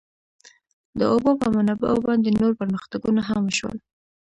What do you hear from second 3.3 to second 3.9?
وشول.